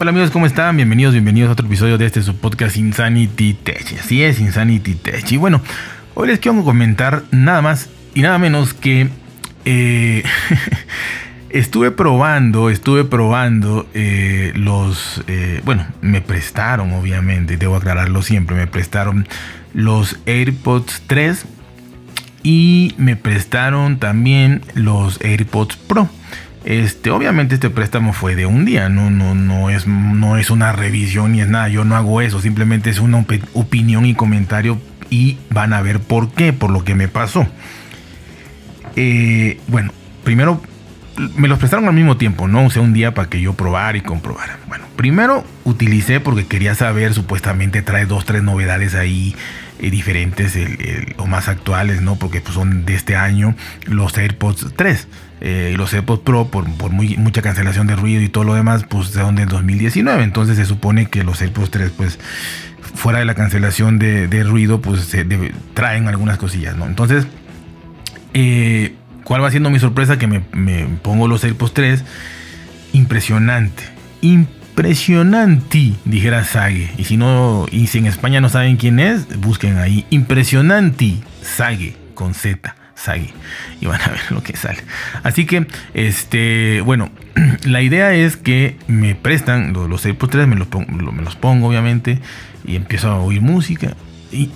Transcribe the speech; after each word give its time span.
Hola 0.00 0.10
amigos, 0.10 0.32
¿cómo 0.32 0.44
están? 0.44 0.76
Bienvenidos, 0.76 1.12
bienvenidos 1.12 1.50
a 1.50 1.52
otro 1.52 1.66
episodio 1.66 1.96
de 1.98 2.06
este 2.06 2.20
su 2.20 2.34
podcast 2.34 2.76
Insanity 2.76 3.54
Tech. 3.54 3.96
Así 4.00 4.24
es, 4.24 4.40
Insanity 4.40 4.96
Tech. 4.96 5.30
Y 5.30 5.36
bueno, 5.36 5.60
hoy 6.14 6.26
les 6.26 6.40
quiero 6.40 6.64
comentar 6.64 7.22
nada 7.30 7.62
más 7.62 7.88
y 8.12 8.22
nada 8.22 8.36
menos 8.38 8.74
que 8.74 9.08
eh, 9.64 10.24
estuve 11.48 11.92
probando, 11.92 12.70
estuve 12.70 13.04
probando 13.04 13.86
eh, 13.94 14.52
los, 14.56 15.22
eh, 15.28 15.62
bueno, 15.64 15.86
me 16.00 16.20
prestaron 16.20 16.92
obviamente, 16.92 17.56
debo 17.56 17.76
aclararlo 17.76 18.20
siempre, 18.22 18.56
me 18.56 18.66
prestaron 18.66 19.28
los 19.74 20.18
AirPods 20.26 21.02
3 21.06 21.46
y 22.42 22.94
me 22.98 23.14
prestaron 23.14 24.00
también 24.00 24.60
los 24.74 25.20
AirPods 25.20 25.76
Pro. 25.76 26.08
Este, 26.64 27.10
obviamente 27.10 27.56
este 27.56 27.68
préstamo 27.68 28.14
fue 28.14 28.36
de 28.36 28.46
un 28.46 28.64
día, 28.64 28.88
no, 28.88 29.68
es 29.68 30.50
una 30.50 30.72
revisión 30.72 31.32
ni 31.32 31.42
es 31.42 31.48
nada, 31.48 31.68
yo 31.68 31.84
no 31.84 31.94
hago 31.94 32.22
eso, 32.22 32.40
simplemente 32.40 32.88
es 32.88 33.00
una 33.00 33.24
opinión 33.52 34.06
y 34.06 34.14
comentario 34.14 34.80
y 35.10 35.36
van 35.50 35.74
a 35.74 35.82
ver 35.82 36.00
por 36.00 36.32
qué, 36.32 36.54
por 36.54 36.70
lo 36.70 36.82
que 36.82 36.94
me 36.94 37.06
pasó. 37.06 37.46
Eh, 38.96 39.60
bueno, 39.68 39.92
primero 40.24 40.62
me 41.36 41.48
los 41.48 41.58
prestaron 41.58 41.86
al 41.86 41.94
mismo 41.94 42.16
tiempo, 42.16 42.48
¿no? 42.48 42.64
O 42.64 42.70
sea, 42.70 42.80
un 42.80 42.94
día 42.94 43.12
para 43.12 43.28
que 43.28 43.42
yo 43.42 43.52
probara 43.52 43.98
y 43.98 44.00
comprobara. 44.00 44.58
Bueno, 44.66 44.86
primero 44.96 45.44
utilicé 45.64 46.18
porque 46.18 46.46
quería 46.46 46.74
saber, 46.74 47.12
supuestamente 47.12 47.82
trae 47.82 48.06
dos, 48.06 48.24
tres 48.24 48.42
novedades 48.42 48.94
ahí 48.94 49.36
eh, 49.80 49.90
diferentes 49.90 50.58
o 51.18 51.26
más 51.26 51.48
actuales, 51.48 52.00
¿no? 52.00 52.16
Porque 52.16 52.40
pues, 52.40 52.54
son 52.54 52.86
de 52.86 52.94
este 52.94 53.16
año 53.16 53.54
los 53.86 54.16
AirPods 54.16 54.72
3 54.76 55.08
eh, 55.46 55.72
y 55.74 55.76
los 55.76 55.92
AirPods 55.92 56.22
Pro 56.22 56.46
por, 56.46 56.66
mucha 56.90 57.42
cancelación 57.42 57.86
de 57.86 57.94
ruido 57.96 58.22
y 58.22 58.30
todo 58.30 58.44
lo 58.44 58.54
demás, 58.54 58.86
pues 58.88 59.08
son 59.08 59.36
del 59.36 59.46
2019. 59.46 60.24
Entonces 60.24 60.56
se 60.56 60.64
supone 60.64 61.10
que 61.10 61.22
los 61.22 61.42
AirPods 61.42 61.70
3, 61.70 61.90
pues 61.94 62.18
fuera 62.94 63.18
de 63.18 63.26
la 63.26 63.34
cancelación 63.34 63.98
de, 63.98 64.42
ruido, 64.42 64.80
pues 64.80 65.02
se 65.02 65.26
traen 65.74 66.08
algunas 66.08 66.38
cosillas, 66.38 66.78
¿no? 66.78 66.86
Entonces, 66.86 67.26
eh, 68.32 68.94
¿cuál 69.24 69.44
va 69.44 69.50
siendo 69.50 69.68
mi 69.68 69.78
sorpresa? 69.78 70.18
Que 70.18 70.26
me, 70.26 70.40
pongo 71.02 71.28
los 71.28 71.44
AirPods 71.44 71.74
3. 71.74 72.04
Impresionante. 72.94 73.84
Impresionante, 74.22 75.92
dijera 76.06 76.42
Sage. 76.44 76.90
Y 76.96 77.04
si 77.04 77.18
no, 77.18 77.66
y 77.70 77.88
si 77.88 77.98
en 77.98 78.06
España 78.06 78.40
no 78.40 78.48
saben 78.48 78.78
quién 78.78 78.98
es, 78.98 79.38
busquen 79.40 79.76
ahí. 79.76 80.06
Impresionante, 80.08 81.18
Sage, 81.42 81.98
con 82.14 82.32
Z 82.32 82.74
y 83.80 83.86
van 83.86 84.00
a 84.00 84.08
ver 84.08 84.20
lo 84.30 84.42
que 84.42 84.56
sale. 84.56 84.78
Así 85.22 85.44
que, 85.46 85.66
este, 85.92 86.80
bueno, 86.80 87.10
la 87.64 87.82
idea 87.82 88.14
es 88.14 88.36
que 88.36 88.76
me 88.86 89.14
prestan 89.14 89.72
los, 89.72 89.88
los 89.88 90.04
AirPods 90.06 90.32
3, 90.32 90.46
me 90.46 90.56
los, 90.56 90.68
pongo, 90.68 91.12
me 91.12 91.22
los 91.22 91.36
pongo 91.36 91.68
obviamente 91.68 92.18
y 92.66 92.76
empiezo 92.76 93.10
a 93.10 93.20
oír 93.20 93.42
música 93.42 93.94
y 94.32 94.50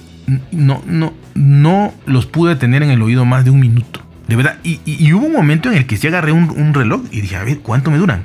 no, 0.50 0.82
no, 0.86 1.12
no 1.34 1.94
los 2.06 2.26
pude 2.26 2.56
tener 2.56 2.82
en 2.82 2.90
el 2.90 3.02
oído 3.02 3.24
más 3.24 3.44
de 3.44 3.50
un 3.50 3.60
minuto. 3.60 4.02
De 4.26 4.36
verdad, 4.36 4.58
y, 4.62 5.12
hubo 5.12 5.26
un 5.26 5.32
momento 5.32 5.70
en 5.70 5.78
el 5.78 5.86
que 5.86 5.96
sí 5.96 6.06
agarré 6.06 6.32
un, 6.32 6.74
reloj 6.74 7.02
y 7.10 7.22
dije, 7.22 7.36
a 7.36 7.44
ver, 7.44 7.60
¿cuánto 7.60 7.90
me 7.90 7.96
duran? 7.96 8.24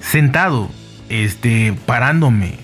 Sentado, 0.00 0.70
este, 1.08 1.74
parándome, 1.86 2.56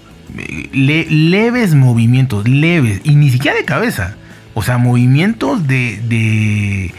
leves 0.73 1.75
movimientos, 1.75 2.47
leves, 2.47 3.01
y 3.03 3.17
ni 3.17 3.31
siquiera 3.31 3.57
de 3.57 3.65
cabeza 3.65 4.17
o 4.55 4.63
sea, 4.63 4.79
movimientos 4.79 5.67
de, 5.67 6.01
de, 6.09 6.95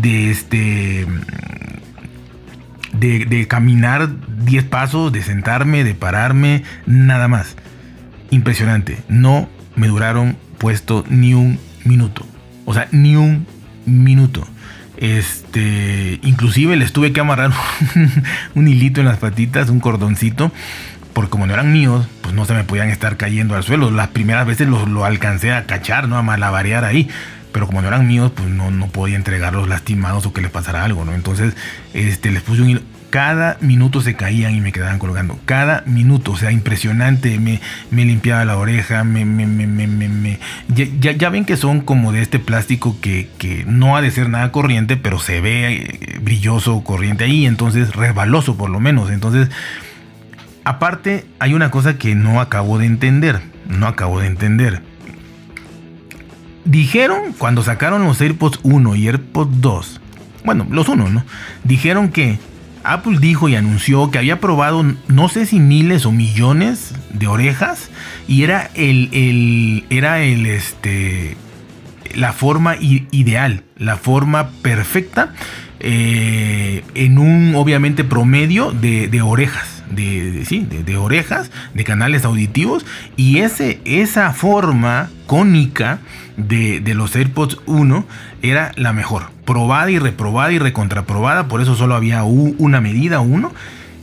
de 0.00 0.30
este, 0.30 1.06
de, 2.98 3.46
caminar 3.48 4.08
10 4.44 4.64
pasos, 4.64 5.12
de 5.12 5.22
sentarme, 5.22 5.84
de 5.84 5.94
pararme, 5.94 6.62
nada 6.86 7.28
más. 7.28 7.56
Impresionante. 8.30 8.98
No 9.08 9.48
me 9.74 9.88
duraron 9.88 10.36
puesto 10.58 11.04
ni 11.08 11.34
un 11.34 11.58
minuto. 11.84 12.26
O 12.64 12.74
sea, 12.74 12.88
ni 12.92 13.16
un 13.16 13.46
minuto. 13.84 14.46
Este, 14.96 16.20
inclusive 16.22 16.74
les 16.76 16.92
tuve 16.92 17.12
que 17.12 17.20
amarrar 17.20 17.52
un 18.54 18.68
hilito 18.68 19.00
en 19.00 19.06
las 19.06 19.18
patitas, 19.18 19.68
un 19.68 19.80
cordoncito, 19.80 20.50
porque 21.16 21.30
como 21.30 21.46
no 21.46 21.54
eran 21.54 21.72
míos, 21.72 22.06
pues 22.20 22.34
no 22.34 22.44
se 22.44 22.52
me 22.52 22.62
podían 22.62 22.90
estar 22.90 23.16
cayendo 23.16 23.56
al 23.56 23.62
suelo. 23.62 23.90
Las 23.90 24.08
primeras 24.08 24.46
veces 24.46 24.68
lo, 24.68 25.02
alcancé 25.06 25.50
a 25.50 25.64
cachar, 25.64 26.08
¿no? 26.08 26.18
A 26.18 26.22
malabarear 26.22 26.84
ahí. 26.84 27.08
Pero 27.52 27.66
como 27.66 27.80
no 27.80 27.88
eran 27.88 28.06
míos, 28.06 28.32
pues 28.36 28.50
no, 28.50 28.70
no 28.70 28.88
podía 28.88 29.16
entregarlos 29.16 29.66
lastimados 29.66 30.26
o 30.26 30.34
que 30.34 30.42
les 30.42 30.50
pasara 30.50 30.84
algo, 30.84 31.06
¿no? 31.06 31.14
Entonces, 31.14 31.56
este, 31.94 32.30
les 32.30 32.42
puse 32.42 32.60
un 32.60 32.68
hilo. 32.68 32.80
Cada 33.08 33.56
minuto 33.62 34.02
se 34.02 34.14
caían 34.14 34.54
y 34.54 34.60
me 34.60 34.72
quedaban 34.72 34.98
colgando. 34.98 35.38
Cada 35.46 35.84
minuto, 35.86 36.32
o 36.32 36.36
sea, 36.36 36.52
impresionante. 36.52 37.38
Me, 37.38 37.62
me 37.90 38.04
limpiaba 38.04 38.44
la 38.44 38.58
oreja, 38.58 39.02
me, 39.02 39.24
me, 39.24 39.46
me, 39.46 39.66
me 39.66 40.38
ya, 40.68 41.12
ya, 41.12 41.30
ven 41.30 41.46
que 41.46 41.56
son 41.56 41.80
como 41.80 42.12
de 42.12 42.20
este 42.20 42.38
plástico 42.38 43.00
que, 43.00 43.30
que 43.38 43.64
no 43.66 43.96
ha 43.96 44.02
de 44.02 44.10
ser 44.10 44.28
nada 44.28 44.52
corriente, 44.52 44.98
pero 44.98 45.18
se 45.18 45.40
ve 45.40 45.76
eh, 45.76 46.18
brilloso, 46.20 46.84
corriente 46.84 47.24
ahí, 47.24 47.46
entonces 47.46 47.96
resbaloso 47.96 48.58
por 48.58 48.68
lo 48.68 48.80
menos. 48.80 49.10
Entonces, 49.10 49.48
Aparte, 50.66 51.24
hay 51.38 51.54
una 51.54 51.70
cosa 51.70 51.96
que 51.96 52.16
no 52.16 52.40
acabo 52.40 52.76
de 52.78 52.86
entender. 52.86 53.40
No 53.68 53.86
acabo 53.86 54.18
de 54.18 54.26
entender. 54.26 54.82
Dijeron 56.64 57.34
cuando 57.38 57.62
sacaron 57.62 58.02
los 58.04 58.20
AirPods 58.20 58.58
1 58.64 58.96
y 58.96 59.06
AirPods 59.06 59.60
2. 59.60 60.00
Bueno, 60.44 60.66
los 60.68 60.88
1, 60.88 61.08
¿no? 61.08 61.24
Dijeron 61.62 62.08
que 62.08 62.40
Apple 62.82 63.18
dijo 63.20 63.48
y 63.48 63.54
anunció 63.54 64.10
que 64.10 64.18
había 64.18 64.40
probado 64.40 64.84
no 65.06 65.28
sé 65.28 65.46
si 65.46 65.60
miles 65.60 66.04
o 66.04 66.10
millones 66.10 66.96
de 67.12 67.28
orejas 67.28 67.88
y 68.26 68.42
era 68.42 68.68
el, 68.74 69.84
era 69.88 70.20
el 70.22 70.46
este 70.46 71.36
la 72.16 72.32
forma 72.32 72.74
ideal, 72.80 73.62
la 73.76 73.96
forma 73.96 74.48
perfecta 74.62 75.32
eh, 75.78 76.82
en 76.96 77.18
un 77.18 77.54
obviamente 77.54 78.02
promedio 78.02 78.72
de 78.72 79.22
orejas 79.22 79.75
de, 79.90 80.44
de, 80.84 80.96
orejas, 80.96 81.50
de 81.74 81.84
canales 81.84 82.24
auditivos 82.24 82.84
y 83.16 83.38
ese, 83.38 83.80
esa 83.84 84.32
forma 84.32 85.10
cónica 85.26 85.98
de, 86.36 86.82
los 86.94 87.14
AirPods 87.14 87.58
1 87.66 88.04
era 88.42 88.72
la 88.76 88.92
mejor, 88.92 89.30
probada 89.44 89.90
y 89.90 89.98
reprobada 89.98 90.52
y 90.52 90.58
recontraprobada, 90.58 91.48
por 91.48 91.60
eso 91.60 91.74
solo 91.74 91.94
había 91.94 92.24
una 92.24 92.80
medida, 92.80 93.20
uno, 93.20 93.52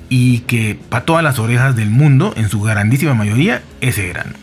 y 0.10 0.40
que 0.40 0.78
para 0.90 1.06
todas 1.06 1.24
las 1.24 1.40
orejas 1.40 1.76
del 1.76 1.90
mundo, 1.90 2.34
en 2.36 2.50
su 2.50 2.62
grandísima 2.62 3.14
mayoría, 3.14 3.64
ese 3.82 4.10
eran. 4.10 4.36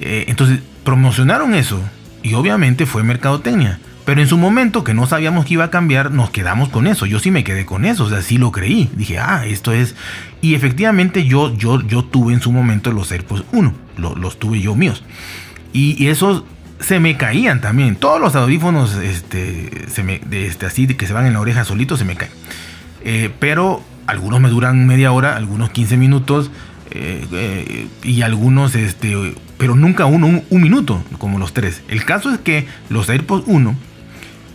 Eh, 0.00 0.26
entonces, 0.28 0.60
promocionaron 0.84 1.54
eso 1.54 1.80
y 2.22 2.34
obviamente 2.34 2.86
fue 2.86 3.02
mercadotecnia. 3.02 3.78
Pero 4.08 4.22
en 4.22 4.26
su 4.26 4.38
momento, 4.38 4.84
que 4.84 4.94
no 4.94 5.06
sabíamos 5.06 5.44
que 5.44 5.52
iba 5.52 5.64
a 5.64 5.70
cambiar, 5.70 6.12
nos 6.12 6.30
quedamos 6.30 6.70
con 6.70 6.86
eso. 6.86 7.04
Yo 7.04 7.18
sí 7.18 7.30
me 7.30 7.44
quedé 7.44 7.66
con 7.66 7.84
eso, 7.84 8.04
o 8.04 8.08
sea, 8.08 8.22
sí 8.22 8.38
lo 8.38 8.52
creí. 8.52 8.88
Dije, 8.96 9.18
ah, 9.18 9.44
esto 9.44 9.70
es. 9.70 9.94
Y 10.40 10.54
efectivamente, 10.54 11.26
yo, 11.26 11.54
yo, 11.54 11.82
yo 11.82 12.02
tuve 12.06 12.32
en 12.32 12.40
su 12.40 12.50
momento 12.50 12.90
los 12.90 13.12
AirPods 13.12 13.44
1, 13.52 13.74
los, 13.98 14.38
tuve 14.38 14.62
yo 14.62 14.74
míos. 14.74 15.04
Y, 15.74 16.06
esos 16.06 16.44
se 16.80 17.00
me 17.00 17.18
caían 17.18 17.60
también. 17.60 17.96
Todos 17.96 18.18
los 18.18 18.34
audífonos, 18.34 18.94
este, 18.94 19.86
se 19.90 20.02
me, 20.02 20.22
este, 20.30 20.64
así 20.64 20.86
que 20.86 21.06
se 21.06 21.12
van 21.12 21.26
en 21.26 21.34
la 21.34 21.40
oreja 21.40 21.66
solitos, 21.66 21.98
se 21.98 22.06
me 22.06 22.16
caen. 22.16 22.32
Eh, 23.04 23.30
pero 23.38 23.82
algunos 24.06 24.40
me 24.40 24.48
duran 24.48 24.86
media 24.86 25.12
hora, 25.12 25.36
algunos 25.36 25.68
15 25.68 25.98
minutos. 25.98 26.50
Eh, 26.92 27.26
eh, 27.30 27.88
y 28.04 28.22
algunos, 28.22 28.74
este, 28.74 29.34
pero 29.58 29.74
nunca 29.74 30.06
uno 30.06 30.28
un, 30.28 30.44
un, 30.48 30.62
minuto, 30.62 31.04
como 31.18 31.38
los 31.38 31.52
tres. 31.52 31.82
El 31.88 32.06
caso 32.06 32.30
es 32.30 32.38
que 32.38 32.66
los 32.88 33.10
AirPods 33.10 33.44
1 33.46 33.87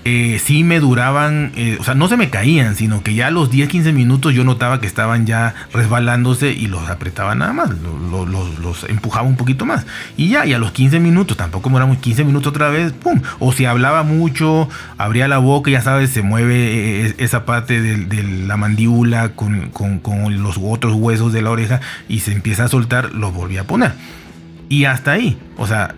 eh, 0.06 0.40
sí 0.44 0.64
me 0.64 0.80
duraban, 0.82 1.54
eh, 1.56 1.78
o 1.80 1.84
sea, 1.84 1.96
no 1.96 2.10
se 2.10 2.18
me 2.18 2.30
caían, 2.30 2.76
sino 2.76 3.04
que 3.04 3.14
ya 3.14 3.28
a 3.28 3.32
los 3.32 3.50
10, 3.50 3.70
15 3.70 3.94
minutos 3.94 4.34
yo 4.34 4.44
notaba 4.44 4.82
que 4.82 4.88
estaban 4.88 5.26
ya 5.26 5.56
resbalándose 5.74 6.52
y 6.52 6.68
los 6.68 6.90
apretaba 6.90 7.36
nada 7.36 7.54
más, 7.54 7.70
los, 7.70 8.84
empujaba 8.90 9.28
un 9.28 9.38
poquito 9.38 9.66
más. 9.66 9.86
Y 10.18 10.30
ya, 10.30 10.46
y 10.46 10.54
a 10.54 10.60
los 10.60 10.72
15 10.72 11.00
minutos, 11.00 11.38
tampoco 11.38 11.70
muy 11.70 11.98
15 11.98 12.26
minutos 12.26 12.52
otra 12.52 12.70
vez, 12.70 12.92
¡pum! 12.92 13.22
O 13.40 13.54
si 13.54 13.66
hablaba 13.66 14.04
mucho, 14.04 14.68
abría 14.98 15.28
la 15.28 15.38
boca, 15.38 15.72
ya 15.72 15.82
sabes, 15.82 16.10
se 16.10 16.22
mueve 16.22 17.06
eh, 17.08 17.16
esa 17.18 17.46
parte 17.46 17.82
de, 17.82 18.24
la 18.24 18.58
mandíbula 18.58 19.30
con, 19.30 19.70
con 19.70 20.44
los 20.44 20.58
otros 20.62 20.94
huesos 20.94 21.32
de 21.32 21.42
la 21.42 21.50
oreja 21.50 21.80
y 22.10 22.20
se 22.20 22.34
empieza 22.34 22.66
a 22.66 22.68
soltar, 22.68 23.14
los 23.14 23.34
volví 23.34 23.58
a 23.58 23.66
poner. 23.66 23.94
Y 24.70 24.86
hasta 24.86 25.12
ahí, 25.14 25.38
o 25.58 25.68
sea, 25.68 25.96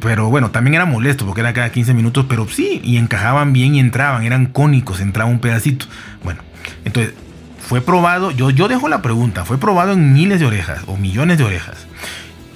pero 0.00 0.28
bueno, 0.28 0.50
también 0.50 0.74
era 0.74 0.86
molesto 0.86 1.24
porque 1.26 1.40
era 1.40 1.52
cada 1.52 1.70
15 1.70 1.94
minutos, 1.94 2.26
pero 2.28 2.48
sí, 2.48 2.80
y 2.84 2.96
encajaban 2.96 3.52
bien 3.52 3.74
y 3.74 3.80
entraban, 3.80 4.24
eran 4.24 4.46
cónicos, 4.46 5.00
entraba 5.00 5.30
un 5.30 5.40
pedacito. 5.40 5.86
Bueno, 6.22 6.42
entonces 6.84 7.14
fue 7.58 7.80
probado, 7.80 8.30
yo, 8.30 8.50
yo 8.50 8.68
dejo 8.68 8.88
la 8.88 9.02
pregunta, 9.02 9.44
fue 9.44 9.58
probado 9.58 9.92
en 9.92 10.12
miles 10.12 10.40
de 10.40 10.46
orejas 10.46 10.82
o 10.86 10.96
millones 10.96 11.38
de 11.38 11.44
orejas 11.44 11.86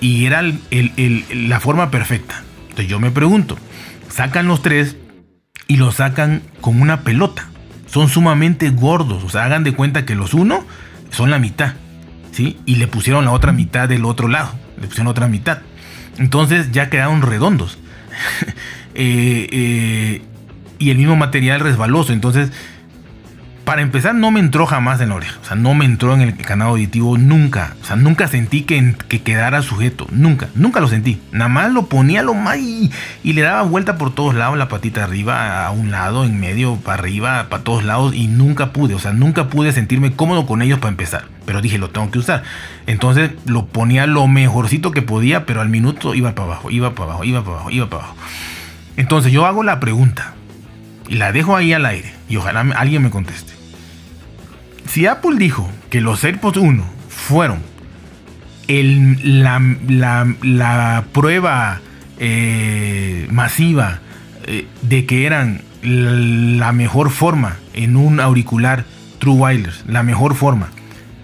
y 0.01 0.27
era 0.27 0.43
la 0.43 1.61
forma 1.61 1.91
perfecta. 1.91 2.43
Entonces 2.63 2.89
yo 2.89 3.01
me 3.01 3.11
pregunto, 3.11 3.59
sacan 4.09 4.47
los 4.47 4.63
tres 4.63 4.97
y 5.67 5.77
los 5.77 5.97
sacan 5.97 6.43
con 6.61 6.81
una 6.81 7.01
pelota. 7.01 7.49
Son 7.87 8.09
sumamente 8.09 8.71
gordos, 8.71 9.25
o 9.25 9.29
sea, 9.29 9.45
hagan 9.45 9.65
de 9.65 9.75
cuenta 9.75 10.05
que 10.05 10.15
los 10.15 10.33
uno 10.33 10.65
son 11.11 11.31
la 11.31 11.41
mitad 11.41 11.75
¿sí? 12.33 12.59
Y 12.67 12.77
le 12.77 12.87
pusieron 12.87 13.25
la 13.25 13.33
otra 13.33 13.53
mitad 13.53 13.89
del 13.89 14.05
otro 14.05 14.29
lado, 14.29 14.53
le 14.81 14.87
pusieron 14.87 15.09
otra 15.09 15.29
mitad. 15.29 15.59
Entonces 16.21 16.71
ya 16.71 16.89
quedaron 16.89 17.23
redondos. 17.23 17.79
Eh, 18.93 19.47
eh, 19.53 20.23
y 20.81 20.91
el 20.91 20.99
mismo 20.99 21.15
material 21.15 21.61
resbaloso. 21.61 22.13
Entonces 22.13 22.51
para 23.65 23.83
empezar, 23.83 24.15
no 24.15 24.31
me 24.31 24.41
entró 24.41 24.67
jamás 24.67 25.01
en 25.01 25.11
la 25.11 25.15
oreja. 25.15 25.39
O 25.43 25.45
sea, 25.45 25.57
no 25.57 25.75
me 25.75 25.85
entró 25.85 26.15
en 26.15 26.23
el 26.23 26.37
canal 26.37 26.69
auditivo 26.69 27.19
nunca. 27.19 27.77
O 27.83 27.85
sea, 27.85 27.97
nunca 27.97 28.27
sentí 28.27 28.63
que, 28.63 28.95
que 29.09 29.23
quedara 29.23 29.63
sujeto. 29.63 30.07
Nunca, 30.11 30.49
nunca 30.55 30.81
lo 30.81 30.89
sentí. 30.89 31.21
Nada 31.31 31.49
más 31.49 31.73
lo 31.73 31.87
ponía 31.87 32.23
lo 32.23 32.35
más 32.35 32.59
y, 32.59 32.91
le 33.23 33.43
daba 33.43 33.63
vuelta 33.63 33.97
por 33.97 34.15
todos 34.15 34.35
lados, 34.35 34.59
la 34.59 34.69
patita 34.69 35.05
arriba, 35.05 35.67
a 35.67 35.71
un 35.71 35.91
lado, 35.91 36.25
en 36.25 36.41
medio, 36.41 36.77
para 36.77 36.99
arriba, 36.99 37.47
para 37.49 37.63
todos 37.63 37.85
lados. 37.85 38.15
Y 38.15 38.27
nunca 38.27 38.73
pude. 38.73 38.95
O 38.95 38.99
sea, 38.99 39.13
nunca 39.13 39.49
pude 39.49 39.73
sentirme 39.73 40.13
cómodo 40.13 40.47
con 40.47 40.63
ellos 40.63 40.79
para 40.79 40.91
empezar. 40.91 41.25
Pero 41.47 41.61
dije, 41.61 41.79
lo 41.79 41.91
tengo 41.91 42.11
que 42.11 42.19
usar. 42.19 42.43
Entonces 42.87 43.31
lo 43.47 43.67
ponía 43.67 44.07
lo 44.07 44.27
mejorcito 44.27 44.91
que 44.91 45.03
podía, 45.03 45.47
pero 45.47 45.61
al 45.61 45.69
minuto 45.69 46.15
iba 46.15 46.35
para 46.35 46.47
abajo, 46.47 46.71
iba 46.71 46.95
para 46.95 47.11
abajo, 47.11 47.25
iba 47.25 47.43
para 47.43 47.55
abajo, 47.57 47.71
iba 47.71 47.89
para 47.89 48.03
abajo. 48.05 48.17
Entonces 48.97 49.33
yo 49.33 49.47
hago 49.47 49.63
la 49.63 49.81
pregunta 49.81 50.35
y 51.09 51.15
la 51.15 51.33
dejo 51.33 51.57
ahí 51.57 51.73
al 51.73 51.87
aire 51.87 52.20
y 52.31 52.37
ojalá 52.37 52.61
alguien 52.77 53.03
me 53.03 53.11
conteste. 53.11 53.53
Si 54.87 55.07
Apple 55.07 55.37
dijo 55.37 55.71
que 55.91 56.01
los 56.01 56.25
AirPods 56.25 56.57
1 56.57 56.83
fueron 57.09 57.59
la, 58.69 59.61
prueba 61.13 61.81
eh, 62.19 63.27
masiva 63.31 63.99
eh, 64.47 64.67
de 64.83 65.07
que 65.07 65.27
eran 65.27 65.63
la 65.83 66.71
mejor 66.73 67.11
forma 67.11 67.57
en 67.75 67.97
un 67.97 68.21
auricular 68.21 68.85
True 69.19 69.35
Wireless, 69.35 69.85
la 69.87 70.05
mejor 70.05 70.37
forma 70.37 70.69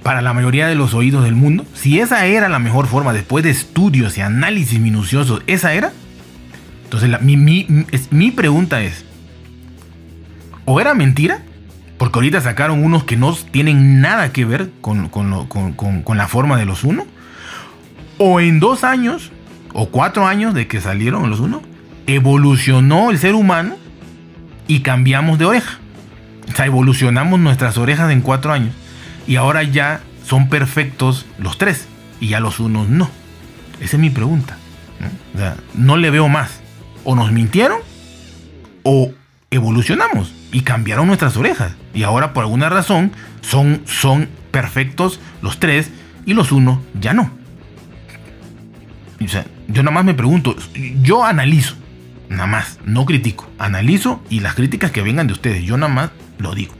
para 0.02 0.22
la 0.22 0.34
mayoría 0.34 0.66
de 0.66 0.74
los 0.74 0.94
oídos 0.94 1.24
del 1.24 1.34
mundo, 1.34 1.66
si 1.74 2.00
esa 2.00 2.26
era 2.26 2.48
la 2.48 2.58
mejor 2.58 2.86
forma 2.86 3.12
después 3.12 3.44
de 3.44 3.50
estudios 3.50 4.18
y 4.18 4.22
análisis 4.22 4.80
minuciosos, 4.80 5.42
esa 5.46 5.72
era, 5.72 5.92
entonces 6.84 7.20
mi 7.22 8.30
pregunta 8.30 8.82
es, 8.82 9.05
o 10.66 10.80
era 10.80 10.94
mentira, 10.94 11.40
porque 11.96 12.18
ahorita 12.18 12.42
sacaron 12.42 12.84
unos 12.84 13.04
que 13.04 13.16
no 13.16 13.32
tienen 13.34 14.02
nada 14.02 14.32
que 14.32 14.44
ver 14.44 14.70
con, 14.82 15.10
la 16.14 16.28
forma 16.28 16.58
de 16.58 16.66
los 16.66 16.84
uno, 16.84 17.06
o 18.18 18.40
en 18.40 18.60
dos 18.60 18.84
años, 18.84 19.30
o 19.72 19.88
cuatro 19.88 20.26
años 20.26 20.52
de 20.52 20.66
que 20.66 20.80
salieron 20.80 21.30
los 21.30 21.40
uno, 21.40 21.62
evolucionó 22.06 23.10
el 23.10 23.18
ser 23.18 23.34
humano 23.34 23.76
y 24.66 24.80
cambiamos 24.80 25.38
de 25.38 25.46
oreja. 25.46 25.78
O 26.50 26.54
sea, 26.54 26.66
evolucionamos 26.66 27.40
nuestras 27.40 27.78
orejas 27.78 28.10
en 28.10 28.20
cuatro 28.20 28.52
años 28.52 28.74
y 29.26 29.36
ahora 29.36 29.62
ya 29.62 30.00
son 30.24 30.48
perfectos 30.48 31.26
los 31.38 31.58
tres 31.58 31.86
y 32.20 32.28
ya 32.28 32.40
los 32.40 32.60
unos 32.60 32.88
no. 32.88 33.08
Esa 33.80 33.96
es 33.96 34.00
mi 34.00 34.10
pregunta. 34.10 34.56
O 35.34 35.38
sea, 35.38 35.56
no 35.74 35.96
le 35.96 36.10
veo 36.10 36.28
más. 36.28 36.60
O 37.04 37.14
nos 37.14 37.30
mintieron 37.30 37.78
o 38.82 39.12
evolucionamos 39.50 40.35
y 40.52 40.62
cambiaron 40.62 41.06
nuestras 41.06 41.36
orejas. 41.36 41.72
Y 41.94 42.02
ahora 42.02 42.32
por 42.32 42.44
alguna 42.44 42.68
razón 42.68 43.12
son, 43.40 43.82
son 43.86 44.28
perfectos 44.50 45.20
los 45.42 45.58
tres 45.58 45.90
y 46.24 46.34
los 46.34 46.52
uno 46.52 46.82
ya 47.00 47.12
no. 47.12 47.30
O 49.24 49.28
sea, 49.28 49.46
yo 49.68 49.82
nada 49.82 49.94
más 49.94 50.04
me 50.04 50.14
pregunto, 50.14 50.56
yo 51.02 51.24
analizo, 51.24 51.74
nada 52.28 52.46
más, 52.46 52.78
no 52.84 53.04
critico, 53.06 53.50
analizo 53.58 54.22
y 54.28 54.40
las 54.40 54.54
críticas 54.54 54.90
que 54.90 55.02
vengan 55.02 55.26
de 55.26 55.32
ustedes, 55.32 55.64
yo 55.64 55.76
nada 55.76 55.92
más 55.92 56.10
lo 56.38 56.54
digo. 56.54 56.74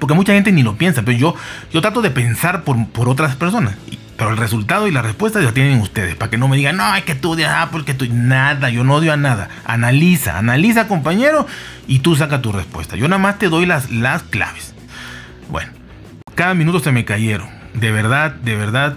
Porque 0.00 0.14
mucha 0.14 0.32
gente 0.32 0.50
ni 0.50 0.64
lo 0.64 0.76
piensa, 0.76 1.02
pero 1.02 1.16
yo, 1.16 1.36
yo 1.72 1.80
trato 1.80 2.02
de 2.02 2.10
pensar 2.10 2.64
por, 2.64 2.88
por 2.88 3.08
otras 3.08 3.36
personas. 3.36 3.74
Pero 4.16 4.30
el 4.30 4.36
resultado 4.36 4.88
y 4.88 4.90
la 4.90 5.02
respuesta 5.02 5.40
ya 5.40 5.52
tienen 5.52 5.80
ustedes. 5.80 6.14
Para 6.14 6.30
que 6.30 6.36
no 6.36 6.48
me 6.48 6.56
digan, 6.56 6.76
no, 6.76 6.84
hay 6.84 7.02
que 7.02 7.14
tú 7.14 7.32
odias 7.32 7.54
Apple, 7.54 7.84
que 7.84 7.94
tú. 7.94 8.06
Nada, 8.10 8.68
yo 8.70 8.82
no 8.82 8.96
odio 8.96 9.12
a 9.12 9.16
nada. 9.16 9.48
Analiza, 9.64 10.36
analiza, 10.36 10.88
compañero, 10.88 11.46
y 11.86 12.00
tú 12.00 12.16
saca 12.16 12.42
tu 12.42 12.52
respuesta. 12.52 12.96
Yo 12.96 13.08
nada 13.08 13.22
más 13.22 13.38
te 13.38 13.48
doy 13.48 13.66
las, 13.66 13.90
las 13.90 14.22
claves. 14.24 14.74
Bueno, 15.50 15.70
cada 16.34 16.54
minuto 16.54 16.80
se 16.80 16.92
me 16.92 17.04
cayeron. 17.04 17.48
De 17.72 17.92
verdad, 17.92 18.32
de 18.32 18.56
verdad, 18.56 18.96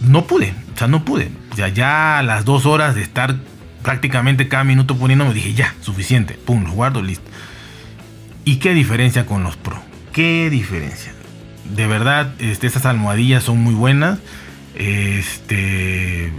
no 0.00 0.26
pude. 0.26 0.52
O 0.74 0.78
sea, 0.78 0.88
no 0.88 1.04
pude. 1.04 1.30
O 1.52 1.56
sea, 1.56 1.68
ya 1.68 2.18
a 2.18 2.22
las 2.22 2.44
dos 2.44 2.66
horas 2.66 2.94
de 2.94 3.02
estar 3.02 3.36
prácticamente 3.82 4.48
cada 4.48 4.64
minuto 4.64 4.96
poniéndome, 4.96 5.32
dije, 5.32 5.54
ya, 5.54 5.74
suficiente. 5.80 6.34
Pum, 6.34 6.64
los 6.64 6.74
guardo, 6.74 7.00
listo. 7.00 7.30
¿Y 8.44 8.56
qué 8.56 8.74
diferencia 8.74 9.24
con 9.24 9.42
los 9.42 9.56
Pro? 9.56 9.87
¿Qué 10.18 10.50
diferencia? 10.50 11.12
De 11.76 11.86
verdad, 11.86 12.34
este, 12.40 12.66
estas 12.66 12.86
almohadillas 12.86 13.44
son 13.44 13.62
muy 13.62 13.74
buenas. 13.74 14.18
Este. 14.74 16.32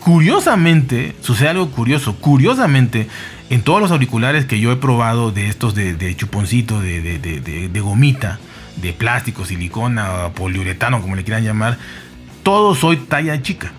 Curiosamente, 0.00 1.14
sucede 1.20 1.50
algo 1.50 1.70
curioso. 1.70 2.16
Curiosamente, 2.16 3.06
en 3.48 3.62
todos 3.62 3.80
los 3.80 3.92
auriculares 3.92 4.44
que 4.44 4.58
yo 4.58 4.72
he 4.72 4.76
probado 4.76 5.30
de 5.30 5.46
estos 5.46 5.76
de, 5.76 6.16
chuponcito, 6.16 6.80
de, 6.80 7.80
gomita, 7.80 8.40
de 8.82 8.92
plástico, 8.92 9.44
silicona, 9.44 10.30
poliuretano, 10.34 11.00
como 11.00 11.14
le 11.14 11.22
quieran 11.22 11.44
llamar, 11.44 11.78
todos 12.42 12.80
soy 12.80 12.96
talla 12.96 13.40
chica. 13.40 13.70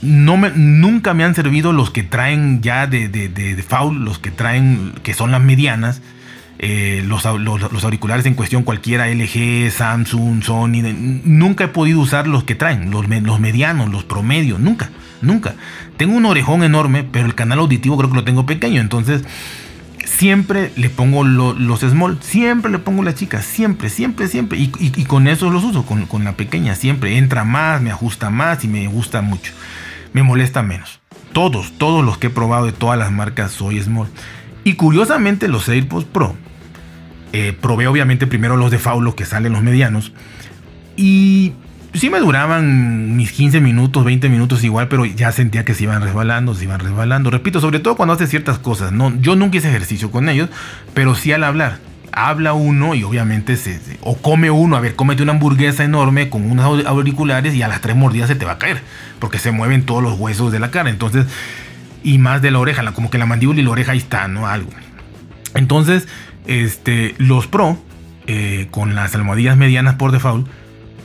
Nunca 0.00 1.12
me 1.12 1.24
han 1.24 1.34
servido 1.34 1.74
los 1.74 1.90
que 1.90 2.04
traen 2.04 2.62
ya 2.62 2.86
de, 2.86 3.08
de, 3.10 3.62
foul, 3.68 4.02
los 4.02 4.18
que 4.18 4.30
traen, 4.30 4.94
que 5.02 5.12
son 5.12 5.30
las 5.30 5.42
medianas 5.42 6.00
eh, 6.64 7.02
los, 7.04 7.26
auriculares 7.26 8.24
en 8.24 8.34
cuestión, 8.34 8.62
cualquiera 8.62 9.08
LG, 9.08 9.68
Samsung, 9.72 10.44
Sony, 10.44 10.94
nunca 11.24 11.64
he 11.64 11.68
podido 11.68 11.98
usar 11.98 12.28
los 12.28 12.44
que 12.44 12.54
traen, 12.54 12.92
los, 12.92 13.08
los 13.08 13.40
medianos, 13.40 13.90
los 13.90 14.04
promedios, 14.04 14.60
nunca, 14.60 14.90
nunca. 15.22 15.56
Tengo 15.96 16.16
un 16.16 16.24
orejón 16.24 16.62
enorme, 16.62 17.02
pero 17.02 17.26
el 17.26 17.34
canal 17.34 17.58
auditivo 17.58 17.98
creo 17.98 18.10
que 18.10 18.16
lo 18.16 18.22
tengo 18.22 18.46
pequeño, 18.46 18.80
entonces 18.80 19.24
siempre 20.04 20.70
le 20.76 20.88
pongo 20.88 21.24
los 21.24 21.80
small, 21.80 22.18
siempre 22.20 22.70
le 22.70 22.78
pongo 22.78 23.02
la 23.02 23.16
chica, 23.16 23.42
siempre, 23.42 23.90
siempre, 23.90 24.28
siempre. 24.28 24.56
Y, 24.56 25.04
con 25.06 25.26
eso 25.26 25.50
los 25.50 25.64
uso, 25.64 25.84
con, 25.84 26.06
con, 26.06 26.22
la 26.22 26.36
pequeña, 26.36 26.76
siempre. 26.76 27.18
Entra 27.18 27.42
más, 27.42 27.82
me 27.82 27.90
ajusta 27.90 28.30
más 28.30 28.62
y 28.62 28.68
me 28.68 28.86
gusta 28.86 29.20
mucho. 29.20 29.52
Me 30.12 30.22
molesta 30.22 30.62
menos. 30.62 31.00
Todos, 31.32 31.72
todos 31.76 32.04
los 32.04 32.18
que 32.18 32.28
he 32.28 32.30
probado 32.30 32.66
de 32.66 32.72
todas 32.72 32.96
las 32.96 33.10
marcas 33.10 33.50
soy 33.50 33.82
small. 33.82 34.06
Y 34.62 34.74
curiosamente 34.74 35.48
los 35.48 35.68
AirPods 35.68 36.04
Pro 36.04 36.36
eh, 37.32 37.56
probé 37.58 37.86
obviamente 37.86 38.26
primero 38.26 38.56
los 38.56 38.70
de 38.70 38.78
Faulo 38.78 39.14
que 39.14 39.24
salen 39.24 39.52
los 39.52 39.62
medianos. 39.62 40.12
Y 40.96 41.52
sí 41.94 42.10
me 42.10 42.20
duraban 42.20 43.16
mis 43.16 43.32
15 43.32 43.60
minutos, 43.60 44.04
20 44.04 44.28
minutos 44.28 44.64
igual, 44.64 44.88
pero 44.88 45.04
ya 45.04 45.32
sentía 45.32 45.64
que 45.64 45.74
se 45.74 45.84
iban 45.84 46.02
resbalando, 46.02 46.54
se 46.54 46.64
iban 46.64 46.80
resbalando. 46.80 47.30
Repito, 47.30 47.60
sobre 47.60 47.80
todo 47.80 47.96
cuando 47.96 48.14
hace 48.14 48.26
ciertas 48.26 48.58
cosas. 48.58 48.92
No, 48.92 49.14
yo 49.20 49.36
nunca 49.36 49.58
hice 49.58 49.68
ejercicio 49.68 50.10
con 50.10 50.28
ellos, 50.28 50.48
pero 50.94 51.14
sí 51.14 51.32
al 51.32 51.44
hablar. 51.44 51.78
Habla 52.14 52.52
uno 52.52 52.94
y 52.94 53.04
obviamente 53.04 53.56
se, 53.56 53.80
o 54.02 54.18
come 54.18 54.50
uno, 54.50 54.76
a 54.76 54.80
ver, 54.80 54.94
cómete 54.94 55.22
una 55.22 55.32
hamburguesa 55.32 55.82
enorme 55.82 56.28
con 56.28 56.50
unos 56.50 56.84
auriculares 56.84 57.54
y 57.54 57.62
a 57.62 57.68
las 57.68 57.80
tres 57.80 57.96
mordidas 57.96 58.28
se 58.28 58.34
te 58.34 58.44
va 58.44 58.52
a 58.52 58.58
caer, 58.58 58.82
porque 59.18 59.38
se 59.38 59.50
mueven 59.50 59.86
todos 59.86 60.02
los 60.02 60.18
huesos 60.18 60.52
de 60.52 60.58
la 60.58 60.70
cara. 60.70 60.90
Entonces, 60.90 61.24
y 62.02 62.18
más 62.18 62.42
de 62.42 62.50
la 62.50 62.58
oreja, 62.58 62.92
como 62.92 63.08
que 63.08 63.16
la 63.16 63.24
mandíbula 63.24 63.60
y 63.60 63.64
la 63.64 63.70
oreja 63.70 63.92
ahí 63.92 63.98
está, 63.98 64.28
¿no? 64.28 64.46
Algo. 64.46 64.70
Entonces, 65.54 66.06
este, 66.46 67.14
los 67.18 67.46
Pro, 67.46 67.78
eh, 68.26 68.68
con 68.70 68.94
las 68.94 69.14
almohadillas 69.14 69.56
medianas 69.56 69.96
por 69.96 70.12
default, 70.12 70.46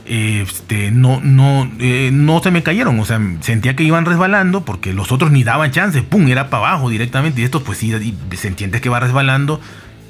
este, 0.08 0.90
no, 0.90 1.20
no, 1.20 1.70
eh, 1.78 2.10
no 2.12 2.42
se 2.42 2.50
me 2.50 2.62
cayeron. 2.62 2.98
O 2.98 3.04
sea, 3.04 3.20
sentía 3.40 3.76
que 3.76 3.82
iban 3.82 4.06
resbalando 4.06 4.64
porque 4.64 4.92
los 4.92 5.12
otros 5.12 5.30
ni 5.30 5.44
daban 5.44 5.70
chance. 5.70 6.02
Pum, 6.02 6.28
era 6.28 6.50
para 6.50 6.68
abajo 6.68 6.88
directamente. 6.88 7.40
Y 7.40 7.44
estos, 7.44 7.62
pues 7.62 7.78
sí, 7.78 7.92
se 8.34 8.48
entiende 8.48 8.80
que 8.80 8.88
va 8.88 9.00
resbalando 9.00 9.60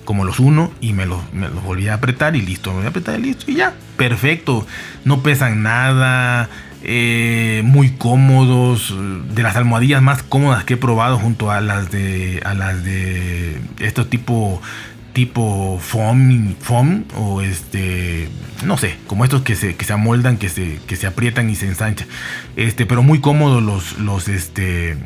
como 0.05 0.25
los 0.25 0.41
uno 0.41 0.73
y 0.81 0.95
me 0.95 1.05
los, 1.05 1.21
me 1.35 1.49
volví 1.49 1.89
a 1.89 1.95
apretar 1.95 2.37
y 2.37 2.43
listo. 2.43 2.71
Me 2.71 2.79
voy 2.79 2.87
a 2.87 2.89
apretar 2.91 3.19
y 3.19 3.23
listo. 3.25 3.51
Y 3.51 3.57
ya, 3.57 3.75
perfecto. 3.97 4.67
No 5.05 5.23
pesan 5.23 5.63
nada. 5.63 6.49
Eh, 6.85 7.63
muy 7.65 7.91
cómodos, 7.91 8.95
de 9.35 9.43
las 9.43 9.57
almohadillas 9.57 10.01
más 10.01 10.23
cómodas 10.23 10.63
que 10.63 10.75
he 10.75 10.77
probado 10.77 11.19
junto 11.19 11.51
a 11.51 11.61
las 11.61 11.91
de 11.91 12.41
a 12.45 12.55
las 12.55 12.85
de 12.85 13.61
estos 13.81 14.09
tipo 14.09 14.63
tipo 15.19 15.81
foam, 15.81 16.55
foam 16.61 17.03
o 17.17 17.41
este, 17.41 18.29
no 18.65 18.79
sé, 18.79 18.95
como 19.09 19.25
estos 19.25 19.43
que 19.43 19.57
se, 19.57 19.75
que 19.75 19.85
se 19.85 19.93
amoldan, 19.93 20.37
que 20.37 20.49
se, 20.49 20.79
que 20.87 20.95
se 20.95 21.09
aprietan 21.09 21.51
y 21.51 21.57
se 21.57 21.67
ensanchan. 21.67 22.07
Este, 22.55 22.87
pero 22.87 23.03
muy 23.03 23.21
cómodos 23.21 23.61
los, 23.61 23.99
los, 23.99 24.29
este, 24.29 24.97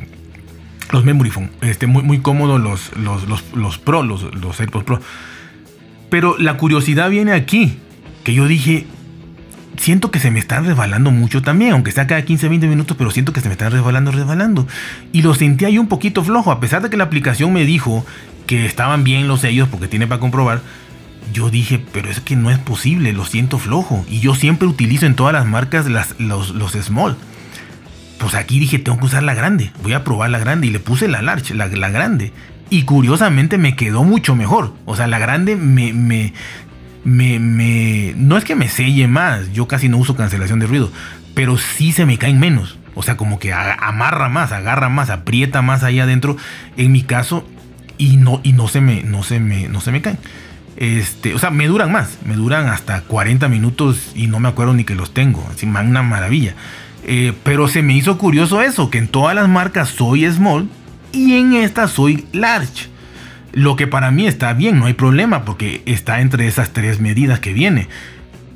los 0.90 1.02
memory 1.02 1.30
foam, 1.30 1.48
este, 1.62 1.86
muy, 1.86 2.02
muy 2.02 2.20
cómodos 2.20 2.60
los, 2.60 2.94
los, 2.98 3.26
los, 3.54 3.78
Pro, 3.78 4.02
los, 4.02 4.34
los 4.34 4.60
AirPods 4.60 4.84
Pro. 4.84 5.00
Pero 6.10 6.36
la 6.36 6.58
curiosidad 6.58 7.08
viene 7.08 7.32
aquí, 7.32 7.78
que 8.22 8.34
yo 8.34 8.46
dije, 8.46 8.84
siento 9.78 10.10
que 10.10 10.18
se 10.18 10.30
me 10.30 10.40
están 10.40 10.66
resbalando 10.66 11.10
mucho 11.10 11.40
también, 11.40 11.72
aunque 11.72 11.90
sea 11.90 12.06
cada 12.06 12.20
15, 12.20 12.50
20 12.50 12.66
minutos, 12.66 12.98
pero 12.98 13.10
siento 13.10 13.32
que 13.32 13.40
se 13.40 13.48
me 13.48 13.52
están 13.52 13.72
resbalando, 13.72 14.10
resbalando. 14.10 14.68
Y 15.10 15.22
lo 15.22 15.34
sentí 15.34 15.64
ahí 15.64 15.78
un 15.78 15.88
poquito 15.88 16.22
flojo, 16.22 16.52
a 16.52 16.60
pesar 16.60 16.82
de 16.82 16.90
que 16.90 16.98
la 16.98 17.04
aplicación 17.04 17.50
me 17.54 17.64
dijo 17.64 18.04
que 18.46 18.66
estaban 18.66 19.04
bien 19.04 19.28
los 19.28 19.40
sellos 19.40 19.68
porque 19.68 19.88
tiene 19.88 20.06
para 20.06 20.20
comprobar, 20.20 20.60
yo 21.32 21.50
dije, 21.50 21.84
pero 21.92 22.10
es 22.10 22.20
que 22.20 22.36
no 22.36 22.50
es 22.50 22.58
posible, 22.58 23.12
lo 23.12 23.24
siento 23.24 23.58
flojo. 23.58 24.04
Y 24.08 24.20
yo 24.20 24.34
siempre 24.34 24.68
utilizo 24.68 25.06
en 25.06 25.14
todas 25.14 25.32
las 25.32 25.46
marcas 25.46 25.88
las, 25.88 26.18
los, 26.18 26.50
los 26.50 26.72
small. 26.72 27.16
Pues 28.18 28.34
aquí 28.34 28.58
dije, 28.58 28.78
tengo 28.78 28.98
que 28.98 29.06
usar 29.06 29.22
la 29.22 29.34
grande. 29.34 29.72
Voy 29.82 29.94
a 29.94 30.04
probar 30.04 30.30
la 30.30 30.38
grande. 30.38 30.66
Y 30.66 30.70
le 30.70 30.78
puse 30.78 31.08
la 31.08 31.22
large, 31.22 31.54
la, 31.54 31.66
la 31.66 31.90
grande. 31.90 32.32
Y 32.70 32.82
curiosamente 32.82 33.58
me 33.58 33.76
quedó 33.76 34.04
mucho 34.04 34.36
mejor. 34.36 34.74
O 34.84 34.94
sea, 34.94 35.06
la 35.06 35.18
grande 35.18 35.56
me, 35.56 35.92
me, 35.92 36.32
me, 37.04 37.38
me, 37.38 38.14
No 38.16 38.36
es 38.36 38.44
que 38.44 38.54
me 38.54 38.68
selle 38.68 39.08
más. 39.08 39.52
Yo 39.52 39.66
casi 39.66 39.88
no 39.88 39.96
uso 39.96 40.16
cancelación 40.16 40.58
de 40.58 40.66
ruido. 40.66 40.90
Pero 41.34 41.58
sí 41.58 41.92
se 41.92 42.06
me 42.06 42.18
caen 42.18 42.38
menos. 42.38 42.78
O 42.94 43.02
sea, 43.02 43.16
como 43.16 43.38
que 43.38 43.52
amarra 43.52 44.28
más, 44.28 44.52
agarra 44.52 44.88
más, 44.88 45.10
aprieta 45.10 45.62
más 45.62 45.82
ahí 45.82 45.98
adentro. 45.98 46.36
En 46.76 46.92
mi 46.92 47.02
caso. 47.02 47.46
Y 47.98 48.16
no, 48.16 48.40
y 48.42 48.52
no 48.52 48.68
se 48.68 48.80
me, 48.80 49.02
no 49.02 49.22
se 49.22 49.40
me, 49.40 49.68
no 49.68 49.80
se 49.80 49.92
me 49.92 50.02
caen. 50.02 50.18
Este, 50.76 51.34
o 51.34 51.38
sea, 51.38 51.50
me 51.50 51.66
duran 51.66 51.92
más, 51.92 52.18
me 52.24 52.34
duran 52.34 52.68
hasta 52.68 53.02
40 53.02 53.48
minutos 53.48 54.12
y 54.14 54.26
no 54.26 54.40
me 54.40 54.48
acuerdo 54.48 54.74
ni 54.74 54.84
que 54.84 54.94
los 54.94 55.12
tengo. 55.12 55.46
Así, 55.52 55.66
una 55.66 56.02
maravilla. 56.02 56.54
Eh, 57.04 57.32
pero 57.42 57.68
se 57.68 57.82
me 57.82 57.94
hizo 57.94 58.18
curioso 58.18 58.62
eso, 58.62 58.90
que 58.90 58.98
en 58.98 59.08
todas 59.08 59.34
las 59.34 59.48
marcas 59.48 59.90
soy 59.90 60.30
small 60.30 60.68
y 61.12 61.34
en 61.34 61.54
esta 61.54 61.88
soy 61.88 62.26
large. 62.32 62.88
Lo 63.52 63.76
que 63.76 63.86
para 63.86 64.10
mí 64.10 64.26
está 64.26 64.52
bien, 64.54 64.78
no 64.78 64.86
hay 64.86 64.94
problema, 64.94 65.44
porque 65.44 65.82
está 65.84 66.20
entre 66.20 66.46
esas 66.46 66.72
tres 66.72 67.00
medidas 67.00 67.40
que 67.40 67.52
viene. 67.52 67.88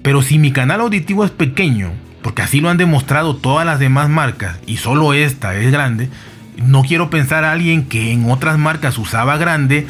Pero 0.02 0.22
si 0.22 0.38
mi 0.38 0.52
canal 0.52 0.80
auditivo 0.80 1.24
es 1.24 1.30
pequeño, 1.30 1.90
porque 2.22 2.42
así 2.42 2.60
lo 2.60 2.70
han 2.70 2.76
demostrado 2.76 3.36
todas 3.36 3.66
las 3.66 3.78
demás 3.78 4.08
marcas 4.08 4.58
y 4.66 4.78
solo 4.78 5.12
esta 5.12 5.54
es 5.56 5.70
grande, 5.70 6.08
no 6.56 6.82
quiero 6.82 7.10
pensar 7.10 7.44
a 7.44 7.52
alguien 7.52 7.84
que 7.84 8.12
en 8.12 8.30
otras 8.30 8.58
marcas 8.58 8.98
usaba 8.98 9.36
grande 9.36 9.86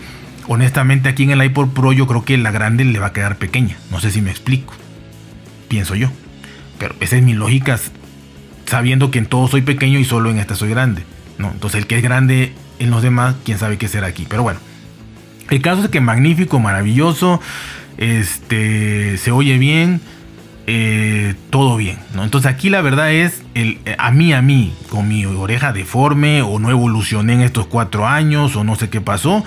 honestamente 0.49 1.08
aquí 1.08 1.25
en 1.25 1.30
el 1.30 1.42
iPod 1.44 1.70
Pro 1.70 1.92
yo 1.92 2.06
creo 2.06 2.25
que 2.25 2.37
la 2.38 2.50
grande 2.50 2.85
le 2.85 2.99
va 2.99 3.06
a 3.06 3.12
quedar 3.12 3.37
pequeña. 3.37 3.76
No 3.90 4.00
sé 4.00 4.11
si 4.11 4.20
me 4.20 4.30
explico. 4.30 4.75
Pienso 5.68 5.94
yo. 5.94 6.11
Pero 6.78 6.94
esa 7.00 7.16
es 7.16 7.23
mi 7.23 7.35
lógica 7.35 7.78
sabiendo 8.66 9.11
que 9.11 9.18
en 9.18 9.26
todo 9.26 9.49
soy 9.49 9.62
pequeño 9.62 9.99
y 9.99 10.04
solo 10.04 10.30
en 10.30 10.38
esta 10.38 10.54
soy 10.54 10.70
grande. 10.70 11.02
¿no? 11.38 11.50
Entonces 11.50 11.80
el 11.80 11.87
que 11.87 11.96
es 11.96 12.02
grande 12.02 12.52
en 12.78 12.90
los 12.90 13.02
demás, 13.02 13.37
quién 13.44 13.58
sabe 13.58 13.78
qué 13.78 13.88
será 13.88 14.06
aquí. 14.06 14.26
Pero 14.28 14.42
bueno. 14.42 14.61
El 15.50 15.62
caso 15.62 15.85
es 15.85 15.88
que 15.88 16.00
magnífico, 16.00 16.58
maravilloso. 16.58 17.40
Este 17.99 19.16
se 19.18 19.30
oye 19.30 19.58
bien. 19.58 20.00
Eh, 20.68 21.35
todo 21.50 21.76
bien. 21.76 21.99
¿no? 22.14 22.25
Entonces 22.25 22.50
aquí 22.50 22.70
la 22.70 22.80
verdad 22.80 23.12
es, 23.12 23.42
el, 23.54 23.78
a 23.99 24.11
mí, 24.11 24.32
a 24.32 24.42
mí, 24.42 24.75
con 24.90 25.06
mi 25.08 25.25
oreja 25.25 25.73
deforme 25.73 26.42
o 26.42 26.58
no 26.58 26.70
evolucioné 26.70 27.35
en 27.35 27.40
estos 27.42 27.66
cuatro 27.66 28.06
años 28.06 28.56
o 28.56 28.64
no 28.64 28.75
sé 28.75 28.90
qué 28.90 29.00
pasó 29.00 29.44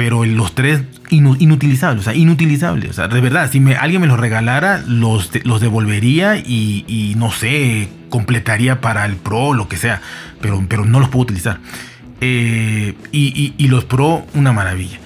pero 0.00 0.24
los 0.24 0.54
tres 0.54 0.82
inutilizables, 1.10 2.00
o 2.00 2.04
sea, 2.04 2.14
inutilizables. 2.14 2.88
O 2.88 2.92
sea, 2.94 3.08
de 3.08 3.20
verdad, 3.20 3.50
si 3.52 3.62
alguien 3.78 4.00
me 4.00 4.06
los 4.06 4.18
regalara, 4.18 4.82
los, 4.86 5.30
los 5.44 5.60
devolvería 5.60 6.38
y, 6.38 7.14
no 7.18 7.30
sé, 7.30 7.90
completaría 8.08 8.80
para 8.80 9.04
el 9.04 9.16
Pro, 9.16 9.52
lo 9.52 9.68
que 9.68 9.76
sea, 9.76 10.00
pero, 10.40 10.64
pero 10.66 10.86
no 10.86 11.00
los 11.00 11.10
puedo 11.10 11.24
utilizar. 11.24 11.58
Eh, 12.22 12.94
y, 13.12 13.68
los 13.68 13.84
Pro, 13.84 14.26
una 14.32 14.54
maravilla. 14.54 14.98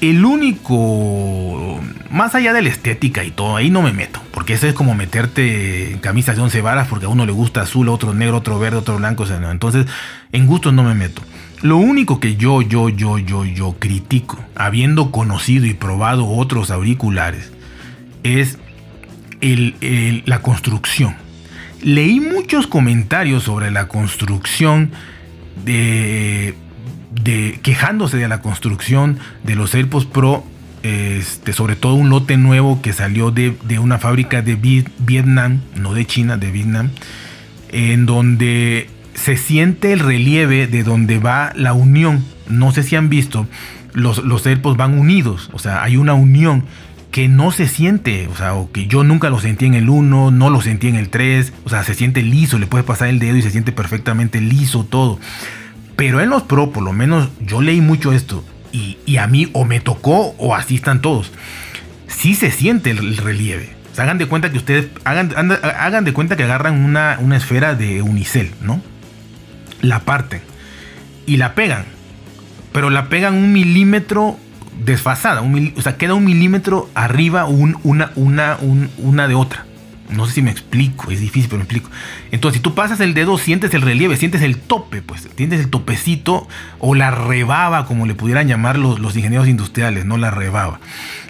El 0.00 0.24
único, 0.24 1.80
más 2.10 2.34
allá 2.36 2.52
de 2.52 2.62
la 2.62 2.68
estética 2.68 3.24
y 3.24 3.32
todo, 3.32 3.56
ahí 3.56 3.68
no 3.68 3.82
me 3.82 3.92
meto, 3.92 4.20
porque 4.32 4.52
eso 4.52 4.68
es 4.68 4.74
como 4.74 4.94
meterte 4.94 5.92
en 5.92 5.98
camisas 5.98 6.36
de 6.36 6.42
11 6.42 6.60
varas 6.60 6.86
porque 6.86 7.06
a 7.06 7.08
uno 7.08 7.26
le 7.26 7.32
gusta 7.32 7.62
azul, 7.62 7.88
otro 7.88 8.14
negro, 8.14 8.36
otro 8.36 8.60
verde, 8.60 8.76
otro 8.76 8.96
blanco, 8.96 9.24
o 9.24 9.26
sea, 9.26 9.40
no. 9.40 9.50
entonces 9.50 9.86
en 10.30 10.46
gustos 10.46 10.72
no 10.72 10.84
me 10.84 10.94
meto. 10.94 11.22
Lo 11.62 11.76
único 11.76 12.20
que 12.20 12.36
yo, 12.36 12.62
yo, 12.62 12.88
yo, 12.88 13.18
yo, 13.18 13.44
yo 13.44 13.74
critico, 13.80 14.38
habiendo 14.54 15.10
conocido 15.10 15.66
y 15.66 15.74
probado 15.74 16.28
otros 16.28 16.70
auriculares, 16.70 17.50
es 18.22 18.58
la 19.40 20.42
construcción. 20.42 21.16
Leí 21.82 22.20
muchos 22.20 22.68
comentarios 22.68 23.44
sobre 23.44 23.72
la 23.72 23.88
construcción 23.88 24.92
de, 25.64 26.54
quejándose 27.62 28.16
de 28.16 28.28
la 28.28 28.40
construcción 28.40 29.18
de 29.44 29.54
los 29.54 29.74
AirPods 29.74 30.06
Pro, 30.06 30.44
este, 30.82 31.52
sobre 31.52 31.76
todo 31.76 31.94
un 31.94 32.10
lote 32.10 32.36
nuevo 32.36 32.80
que 32.82 32.92
salió 32.92 33.30
de, 33.30 33.56
una 33.78 33.98
fábrica 33.98 34.42
de 34.42 34.54
Vietnam, 34.54 35.60
no 35.74 35.94
de 35.94 36.06
China, 36.06 36.36
de 36.36 36.50
Vietnam, 36.50 36.90
en 37.70 38.06
donde 38.06 38.88
se 39.14 39.36
siente 39.36 39.92
el 39.92 40.00
relieve 40.00 40.66
de 40.66 40.84
donde 40.84 41.18
va 41.18 41.52
la 41.56 41.72
unión. 41.72 42.24
No 42.48 42.72
sé 42.72 42.82
si 42.82 42.96
han 42.96 43.08
visto, 43.08 43.46
los, 43.92 44.24
los 44.24 44.46
AirPods 44.46 44.76
van 44.76 44.98
unidos, 44.98 45.50
o 45.52 45.58
sea, 45.58 45.82
hay 45.82 45.96
una 45.96 46.14
unión 46.14 46.64
que 47.10 47.28
no 47.28 47.50
se 47.50 47.66
siente, 47.66 48.28
o 48.28 48.36
sea, 48.36 48.54
o 48.54 48.70
que 48.70 48.86
yo 48.86 49.02
nunca 49.02 49.30
lo 49.30 49.40
sentí 49.40 49.66
en 49.66 49.74
el 49.74 49.88
1, 49.88 50.30
no 50.30 50.50
lo 50.50 50.60
sentí 50.60 50.88
en 50.88 50.94
el 50.94 51.08
3, 51.08 51.52
o 51.64 51.68
sea, 51.70 51.82
se 51.82 51.94
siente 51.94 52.22
liso, 52.22 52.58
le 52.58 52.66
puedes 52.66 52.86
pasar 52.86 53.08
el 53.08 53.18
dedo 53.18 53.36
y 53.36 53.42
se 53.42 53.50
siente 53.50 53.72
perfectamente 53.72 54.40
liso 54.40 54.84
todo. 54.84 55.18
Pero 55.98 56.22
en 56.22 56.30
los 56.30 56.44
Pro, 56.44 56.70
por 56.70 56.82
lo 56.82 56.94
menos 56.94 57.28
yo 57.40 57.60
leí 57.60 57.82
mucho 57.82 58.14
esto, 58.14 58.42
y, 58.72 59.16
a 59.16 59.26
mí 59.26 59.50
o 59.52 59.64
me 59.64 59.80
tocó 59.80 60.34
o 60.38 60.54
así 60.54 60.76
están 60.76 61.02
todos, 61.02 61.32
sí 62.06 62.34
se 62.34 62.50
siente 62.50 62.90
el 62.90 63.16
relieve. 63.18 63.74
hagan 63.98 64.16
de 64.16 64.26
cuenta 64.26 64.50
que 64.50 64.58
ustedes, 64.58 64.86
hagan, 65.04 65.34
hagan 65.76 66.04
de 66.04 66.12
cuenta 66.12 66.36
que 66.36 66.44
agarran 66.44 66.84
una, 66.84 67.18
una 67.20 67.36
esfera 67.36 67.74
de 67.74 68.00
unicel, 68.00 68.52
¿no? 68.62 68.80
la 69.80 70.00
parten 70.00 70.40
y 71.26 71.36
la 71.36 71.54
pegan. 71.54 71.84
Pero 72.72 72.90
la 72.90 73.08
pegan 73.08 73.34
un 73.34 73.52
milímetro 73.52 74.38
desfasada. 74.84 75.42
o 75.42 75.82
sea, 75.82 75.96
queda 75.96 76.14
un 76.14 76.24
milímetro 76.24 76.88
arriba 76.94 77.46
una, 77.46 78.12
una, 78.14 78.58
una 78.98 79.28
de 79.28 79.34
otra. 79.34 79.64
No 80.10 80.26
sé 80.26 80.32
si 80.34 80.42
me 80.42 80.50
explico, 80.50 81.10
es 81.10 81.20
difícil, 81.20 81.48
pero 81.48 81.58
me 81.58 81.64
explico. 81.64 81.90
Entonces, 82.30 82.58
si 82.58 82.62
tú 82.62 82.74
pasas 82.74 83.00
el 83.00 83.14
dedo, 83.14 83.38
sientes 83.38 83.72
el 83.74 83.82
relieve, 83.82 84.16
sientes 84.16 84.42
el 84.42 84.56
tope, 84.58 85.02
pues, 85.02 85.28
sientes 85.36 85.60
el 85.60 85.68
topecito 85.68 86.48
o 86.78 86.94
la 86.94 87.10
rebaba, 87.10 87.86
como 87.86 88.06
le 88.06 88.14
pudieran 88.14 88.48
llamar 88.48 88.78
los, 88.78 89.16
ingenieros 89.16 89.48
industriales, 89.48 90.04
no 90.04 90.16
la 90.16 90.30
rebaba. 90.30 90.80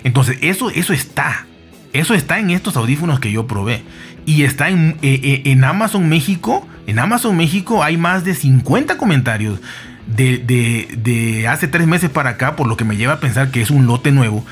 Entonces, 0.04 0.38
eso, 0.42 0.70
eso 0.70 0.92
está. 0.92 1.46
Eso 1.92 2.14
está 2.14 2.38
en 2.38 2.50
estos 2.50 2.76
audífonos 2.76 3.18
que 3.18 3.32
yo 3.32 3.46
probé. 3.46 3.82
Y 4.26 4.42
está 4.42 4.68
en, 4.68 4.98
eh, 5.02 5.20
eh, 5.22 5.42
en 5.46 5.64
Amazon 5.64 6.08
México 6.08 6.68
en 6.88 6.98
Amazon 6.98 7.36
México 7.36 7.84
hay 7.84 7.98
más 7.98 8.24
de 8.24 8.34
50 8.34 8.96
comentarios 8.96 9.60
de, 10.06 11.46
hace 11.46 11.68
tres 11.68 11.86
meses 11.86 12.08
para 12.08 12.30
acá, 12.30 12.56
por 12.56 12.66
lo 12.66 12.78
que 12.78 12.84
me 12.84 12.96
lleva 12.96 13.12
a 13.12 13.20
pensar 13.20 13.50
que 13.50 13.60
es 13.60 13.68
un 13.68 13.86
lote 13.86 14.10
nuevo. 14.10 14.42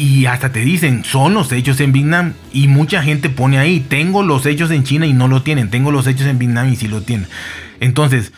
Y 0.00 0.24
hasta 0.24 0.50
te 0.50 0.60
dicen, 0.60 1.04
son 1.04 1.34
los 1.34 1.52
hechos 1.52 1.78
en 1.80 1.92
Vietnam. 1.92 2.32
Y 2.54 2.68
mucha 2.68 3.02
gente 3.02 3.28
pone 3.28 3.58
ahí, 3.58 3.80
tengo 3.80 4.22
los 4.22 4.46
hechos 4.46 4.70
en 4.70 4.82
China 4.82 5.06
y 5.06 5.12
no 5.12 5.28
lo 5.28 5.42
tienen. 5.42 5.68
Tengo 5.68 5.90
los 5.90 6.06
hechos 6.06 6.26
en 6.26 6.38
Vietnam 6.38 6.72
y 6.72 6.76
sí 6.76 6.88
lo 6.88 7.02
tienen. 7.02 7.28
Entonces, 7.80 8.32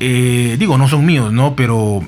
eh, 0.00 0.56
digo, 0.58 0.78
no 0.78 0.88
son 0.88 1.04
míos, 1.04 1.30
¿no? 1.30 1.56
Pero... 1.56 2.00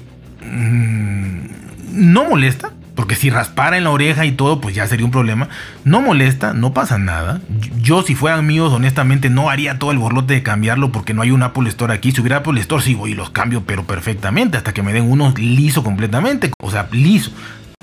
Mm, 0.42 1.46
no 1.92 2.24
molesta 2.24 2.72
porque 2.94 3.16
si 3.16 3.28
raspara 3.28 3.76
en 3.76 3.84
la 3.84 3.90
oreja 3.90 4.24
y 4.24 4.32
todo, 4.32 4.62
pues 4.62 4.74
ya 4.74 4.86
sería 4.86 5.04
un 5.04 5.12
problema. 5.12 5.50
No 5.84 6.00
molesta, 6.00 6.54
no 6.54 6.72
pasa 6.72 6.96
nada. 6.96 7.42
Yo, 7.82 8.02
si 8.02 8.14
fueran 8.14 8.46
míos, 8.46 8.72
honestamente, 8.72 9.28
no 9.28 9.50
haría 9.50 9.78
todo 9.78 9.92
el 9.92 9.98
borlote 9.98 10.32
de 10.32 10.42
cambiarlo 10.42 10.90
porque 10.90 11.12
no 11.12 11.20
hay 11.20 11.32
un 11.32 11.42
Apple 11.42 11.68
Store 11.68 11.92
aquí. 11.92 12.12
Si 12.12 12.22
hubiera 12.22 12.38
Apple 12.38 12.58
Store, 12.62 12.82
sí 12.82 12.94
voy 12.94 13.10
y 13.10 13.14
los 13.14 13.28
cambio, 13.28 13.64
pero 13.66 13.84
perfectamente, 13.84 14.56
hasta 14.56 14.72
que 14.72 14.82
me 14.82 14.94
den 14.94 15.04
uno 15.10 15.34
liso 15.36 15.84
completamente. 15.84 16.50
O 16.62 16.70
sea, 16.70 16.88
liso. 16.90 17.32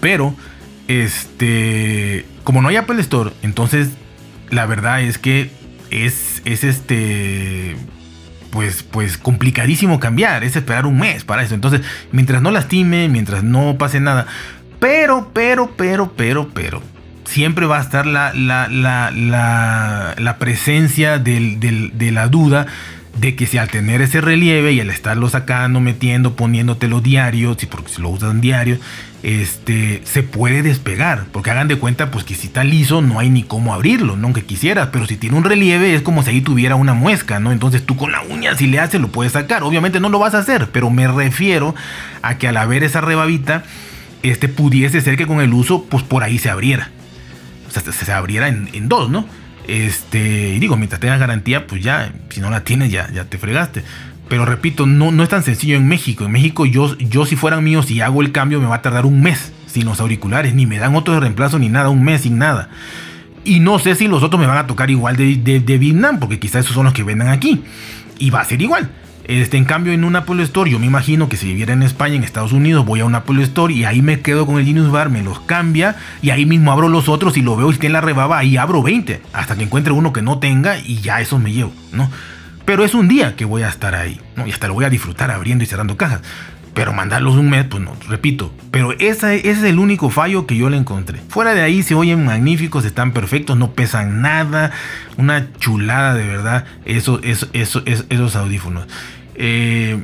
Pero, 0.01 0.35
este, 0.87 2.25
como 2.43 2.61
no 2.61 2.69
hay 2.69 2.75
Apple 2.75 2.99
Store, 3.01 3.31
entonces 3.41 3.89
la 4.49 4.65
verdad 4.65 5.01
es 5.01 5.17
que 5.17 5.51
es, 5.89 6.41
es 6.45 6.63
este 6.63 7.75
pues, 8.53 8.83
pues 8.83 9.17
complicadísimo 9.17 9.99
cambiar, 9.99 10.43
es 10.43 10.55
esperar 10.55 10.85
un 10.85 10.99
mes 10.99 11.23
para 11.23 11.41
eso. 11.41 11.55
Entonces, 11.55 11.81
mientras 12.11 12.41
no 12.41 12.51
lastime, 12.51 13.09
mientras 13.09 13.43
no 13.43 13.77
pase 13.79 13.99
nada, 13.99 14.27
pero, 14.79 15.31
pero, 15.33 15.71
pero, 15.75 16.13
pero, 16.15 16.49
pero. 16.53 16.81
Siempre 17.25 17.65
va 17.65 17.79
a 17.79 17.81
estar 17.81 18.05
la, 18.05 18.33
la, 18.33 18.67
la, 18.67 19.09
la, 20.17 20.37
presencia 20.37 21.17
de 21.17 22.11
la 22.11 22.27
duda 22.27 22.67
de 23.15 23.35
que 23.35 23.45
si 23.45 23.57
al 23.57 23.69
tener 23.69 24.01
ese 24.01 24.21
relieve 24.21 24.73
y 24.73 24.79
al 24.79 24.89
estarlo 24.89 25.29
sacando, 25.29 25.79
metiendo, 25.79 26.35
poniéndotelo 26.35 26.99
diario, 26.99 27.55
si 27.57 27.67
porque 27.67 27.91
si 27.91 28.01
lo 28.01 28.09
usan 28.09 28.41
diario, 28.41 28.79
este, 29.21 30.01
se 30.03 30.23
puede 30.23 30.61
despegar. 30.61 31.25
Porque 31.31 31.51
hagan 31.51 31.67
de 31.67 31.77
cuenta, 31.77 32.11
pues 32.11 32.25
que 32.25 32.35
si 32.35 32.47
está 32.47 32.63
liso, 32.63 33.01
no 33.01 33.19
hay 33.19 33.29
ni 33.29 33.43
cómo 33.43 33.73
abrirlo, 33.73 34.17
no 34.17 34.33
quisieras. 34.33 34.89
Pero 34.91 35.05
si 35.05 35.15
tiene 35.15 35.37
un 35.37 35.43
relieve, 35.43 35.95
es 35.95 36.01
como 36.01 36.23
si 36.23 36.31
ahí 36.31 36.41
tuviera 36.41 36.75
una 36.75 36.93
muesca, 36.93 37.39
¿no? 37.39 37.51
Entonces 37.51 37.85
tú 37.85 37.95
con 37.95 38.11
la 38.11 38.21
uña, 38.21 38.55
si 38.55 38.67
le 38.67 38.79
haces, 38.79 38.99
lo 38.99 39.09
puedes 39.09 39.33
sacar. 39.33 39.63
Obviamente 39.63 39.99
no 39.99 40.09
lo 40.09 40.19
vas 40.19 40.33
a 40.33 40.39
hacer, 40.39 40.69
pero 40.71 40.89
me 40.89 41.07
refiero 41.07 41.73
a 42.21 42.37
que 42.37 42.47
al 42.47 42.57
haber 42.57 42.83
esa 42.83 43.01
rebabita, 43.01 43.63
este 44.23 44.47
pudiese 44.47 45.01
ser 45.01 45.17
que 45.17 45.27
con 45.27 45.41
el 45.41 45.53
uso, 45.53 45.85
pues 45.85 46.03
por 46.03 46.23
ahí 46.23 46.37
se 46.39 46.49
abriera. 46.49 46.89
O 47.67 47.71
sea, 47.71 47.91
se, 47.91 48.11
abriera 48.11 48.47
en, 48.47 48.87
dos, 48.87 49.09
¿no? 49.09 49.25
Este, 49.67 50.55
y 50.55 50.59
digo, 50.59 50.75
mientras 50.75 50.99
tengas 50.99 51.19
garantía, 51.19 51.67
pues 51.67 51.83
ya, 51.83 52.13
si 52.29 52.41
no 52.41 52.49
la 52.49 52.63
tienes, 52.63 52.91
ya, 52.91 53.09
ya 53.11 53.25
te 53.25 53.37
fregaste. 53.37 53.83
Pero 54.27 54.45
repito, 54.45 54.85
no, 54.85 55.11
no 55.11 55.23
es 55.23 55.29
tan 55.29 55.43
sencillo 55.43 55.75
en 55.75 55.87
México. 55.87 56.25
En 56.25 56.31
México, 56.31 56.65
yo, 56.65 56.97
yo 56.97 57.25
si 57.25 57.35
fueran 57.35 57.63
míos 57.63 57.91
y 57.91 58.01
hago 58.01 58.21
el 58.21 58.31
cambio, 58.31 58.59
me 58.59 58.67
va 58.67 58.75
a 58.75 58.81
tardar 58.81 59.05
un 59.05 59.21
mes. 59.21 59.51
sin 59.67 59.85
los 59.85 59.99
auriculares, 59.99 60.53
ni 60.53 60.65
me 60.65 60.77
dan 60.77 60.95
otro 60.95 61.13
de 61.15 61.19
reemplazo 61.19 61.59
ni 61.59 61.69
nada, 61.69 61.89
un 61.89 62.03
mes 62.03 62.21
sin 62.21 62.37
nada. 62.37 62.69
Y 63.43 63.59
no 63.59 63.79
sé 63.79 63.95
si 63.95 64.07
los 64.07 64.23
otros 64.23 64.39
me 64.39 64.47
van 64.47 64.57
a 64.57 64.67
tocar 64.67 64.89
igual 64.89 65.17
de, 65.17 65.35
de, 65.35 65.77
Vietnam, 65.77 66.19
porque 66.19 66.39
quizás 66.39 66.63
esos 66.63 66.75
son 66.75 66.85
los 66.85 66.93
que 66.93 67.03
vendan 67.03 67.27
aquí. 67.27 67.63
Y 68.19 68.29
va 68.29 68.41
a 68.41 68.45
ser 68.45 68.61
igual. 68.61 68.89
Este, 69.25 69.57
en 69.57 69.65
cambio, 69.65 69.93
en 69.93 70.03
un 70.03 70.15
Apple 70.15 70.43
Store, 70.43 70.69
yo 70.69 70.79
me 70.79 70.85
imagino 70.85 71.29
que 71.29 71.37
si 71.37 71.47
viviera 71.47 71.71
en 71.71 71.81
España, 71.83 72.15
en 72.15 72.23
Estados 72.23 72.51
Unidos, 72.51 72.85
voy 72.85 72.99
a 72.99 73.05
un 73.05 73.15
Apple 73.15 73.41
Store 73.43 73.73
y 73.73 73.85
ahí 73.85 74.01
me 74.01 74.19
quedo 74.19 74.45
con 74.45 74.59
el 74.59 74.65
Genius 74.65 74.91
Bar, 74.91 75.09
me 75.09 75.23
los 75.23 75.39
cambia 75.39 75.95
y 76.21 76.31
ahí 76.31 76.45
mismo 76.45 76.71
abro 76.71 76.89
los 76.89 77.07
otros 77.07 77.37
y 77.37 77.41
lo 77.41 77.55
veo 77.55 77.71
y 77.71 77.77
tiene 77.77 77.93
la 77.93 78.01
rebaba, 78.01 78.37
ahí 78.37 78.57
abro 78.57 78.83
20 78.83 79.21
hasta 79.31 79.55
que 79.55 79.63
encuentre 79.63 79.93
uno 79.93 80.11
que 80.11 80.21
no 80.21 80.39
tenga 80.39 80.77
y 80.77 80.97
ya 80.97 81.21
esos 81.21 81.39
me 81.39 81.53
llevo, 81.53 81.73
¿no? 81.93 82.09
Pero 82.65 82.83
es 82.83 82.93
un 82.93 83.07
día 83.07 83.35
que 83.35 83.45
voy 83.45 83.63
a 83.63 83.69
estar 83.69 83.95
ahí, 83.95 84.19
¿no? 84.35 84.45
Y 84.47 84.51
hasta 84.51 84.67
lo 84.67 84.73
voy 84.73 84.85
a 84.85 84.89
disfrutar 84.89 85.31
abriendo 85.31 85.63
y 85.63 85.67
cerrando 85.67 85.95
cajas. 85.97 86.21
Pero 86.73 86.91
mandarlos 86.91 87.35
un 87.35 87.49
mes, 87.49 87.65
pues 87.65 87.83
no, 87.83 87.95
repito. 88.09 88.51
Pero 88.71 88.93
ese, 88.93 89.49
es 89.49 89.61
el 89.63 89.77
único 89.77 90.09
fallo 90.09 90.47
que 90.47 90.57
yo 90.57 90.69
le 90.69 90.77
encontré. 90.77 91.19
Fuera 91.29 91.53
de 91.53 91.61
ahí 91.61 91.83
se 91.83 91.93
oyen 91.93 92.25
magníficos, 92.25 92.83
están 92.85 93.11
perfectos, 93.11 93.57
no 93.57 93.71
pesan 93.71 94.21
nada. 94.21 94.71
Una 95.17 95.53
chulada 95.59 96.15
de 96.15 96.25
verdad 96.25 96.65
esos, 96.85 97.21
esos 97.53 98.35
audífonos. 98.35 98.87
Eh, 99.35 100.03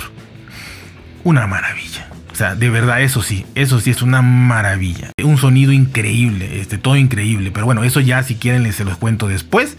Una 1.24 1.46
maravilla. 1.46 2.08
O 2.30 2.34
sea, 2.34 2.54
de 2.54 2.70
verdad, 2.70 3.02
eso 3.02 3.20
sí, 3.22 3.44
eso 3.54 3.80
sí 3.80 3.90
es 3.90 4.00
una 4.02 4.22
maravilla. 4.22 5.10
Un 5.22 5.36
sonido 5.36 5.72
increíble, 5.72 6.60
este, 6.60 6.78
todo 6.78 6.96
increíble. 6.96 7.50
Pero 7.50 7.66
bueno, 7.66 7.84
eso 7.84 8.00
ya 8.00 8.22
si 8.22 8.36
quieren 8.36 8.62
les 8.62 8.76
se 8.76 8.84
los 8.84 8.96
cuento 8.98 9.28
después. 9.28 9.76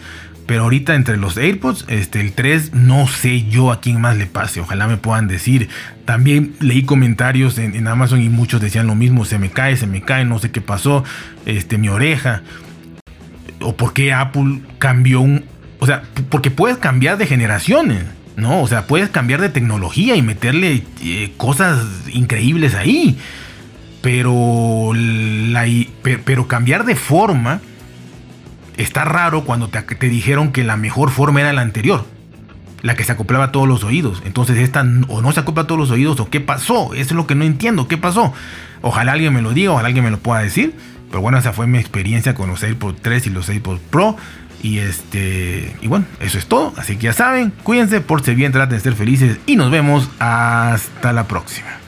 Pero 0.48 0.64
ahorita 0.64 0.96
entre 0.96 1.18
los 1.18 1.38
AirPods, 1.38 1.86
este, 1.88 2.20
el 2.20 2.34
3, 2.34 2.74
no 2.74 3.08
sé 3.08 3.48
yo 3.48 3.72
a 3.72 3.80
quién 3.80 4.02
más 4.02 4.18
le 4.18 4.26
pase. 4.26 4.60
Ojalá 4.60 4.88
me 4.88 4.98
puedan 4.98 5.28
decir. 5.28 5.70
También 6.06 6.56
leí 6.60 6.84
comentarios 6.84 7.58
en, 7.58 7.76
en, 7.76 7.88
Amazon 7.88 8.22
y 8.22 8.30
muchos 8.30 8.60
decían 8.60 8.88
lo 8.88 8.96
mismo. 8.96 9.24
Se 9.24 9.38
me 9.38 9.50
cae, 9.50 9.78
se 9.78 9.88
me 9.88 10.02
cae, 10.02 10.26
no 10.26 10.40
sé 10.40 10.52
qué 10.52 10.60
pasó. 10.60 11.06
Este, 11.46 11.78
mi 11.78 11.88
oreja 11.90 12.42
o 13.62 13.75
por 13.75 13.94
qué 13.94 14.13
Apple 14.13 14.62
cambió 14.80 15.22
un... 15.22 15.46
O 15.80 15.86
sea, 15.86 16.03
porque 16.30 16.51
puedes 16.51 16.77
cambiar 16.77 17.18
de 17.18 17.25
generaciones, 17.25 18.03
¿no? 18.36 18.62
O 18.62 18.68
sea, 18.68 18.86
puedes 18.86 19.10
cambiar 19.10 19.41
de 19.41 19.50
tecnología 19.50 20.15
y 20.15 20.22
meterle 20.22 20.84
eh, 21.03 21.34
cosas 21.38 21.84
increíbles 22.12 22.75
ahí. 22.75 23.18
Pero, 24.01 24.91
la, 24.96 25.65
pero 26.01 26.48
cambiar 26.48 26.86
de 26.86 26.96
forma 26.96 27.62
está 28.77 29.06
raro 29.06 29.44
cuando 29.44 29.70
te, 29.70 30.10
dijeron 30.10 30.51
que 30.51 30.63
la 30.63 30.77
mejor 30.77 31.12
forma 31.12 31.41
era 31.41 31.53
la 31.53 31.62
anterior. 31.62 32.06
La 32.82 32.96
que 32.96 33.03
se 33.03 33.12
acoplaba 33.12 33.46
a 33.46 33.51
todos 33.51 33.68
los 33.68 33.84
oídos. 33.84 34.24
Entonces 34.25 34.58
esta 34.58 34.82
o 35.08 35.22
no 35.22 35.32
se 35.32 35.39
acopla 35.39 35.63
a 35.63 35.68
todos 35.68 35.80
los 35.80 35.91
oídos 35.91 36.20
o 36.20 36.30
qué 36.30 36.39
pasó. 36.39 36.94
Eso 36.94 37.01
es 37.01 37.12
lo 37.12 37.27
que 37.27 37.36
no 37.36 37.44
entiendo. 37.44 37.88
¿Qué 37.88 37.98
pasó? 37.98 38.34
Ojalá 38.82 39.12
alguien 39.12 39.34
me 39.34 39.41
lo 39.44 39.53
diga, 39.53 39.72
ojalá 39.72 39.88
alguien 39.88 40.03
me 40.03 40.12
lo 40.12 40.18
pueda 40.18 40.41
decir. 40.41 40.74
Pero 41.12 41.22
bueno, 41.22 41.38
esa 41.38 41.53
fue 41.53 41.68
mi 41.68 41.77
experiencia 41.77 42.34
con 42.34 42.50
los 42.50 42.63
AirPods 42.63 43.01
3 43.01 43.27
y 43.27 43.30
los 43.30 43.50
AirPods 43.50 43.82
Pro. 43.89 44.15
Y 44.63 44.80
este. 44.80 45.75
Y 45.82 45.88
bueno, 45.88 46.06
eso 46.20 46.38
es 46.38 46.46
todo. 46.48 46.74
Así 46.77 46.96
que 46.96 47.03
ya 47.03 47.13
saben, 47.13 47.51
cuídense, 47.63 48.00
por 48.01 48.24
si 48.24 48.34
bien, 48.34 48.51
traten 48.51 48.77
de 48.77 48.82
ser 48.82 48.94
felices. 48.94 49.38
Y 49.46 49.58
nos 49.58 49.72
vemos 49.72 50.10
hasta 50.20 51.13
la 51.13 51.27
próxima. 51.27 51.81